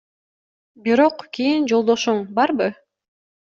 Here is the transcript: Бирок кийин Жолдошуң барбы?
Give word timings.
Бирок 0.87 1.21
кийин 1.39 1.67
Жолдошуң 1.75 2.25
барбы? 2.41 2.73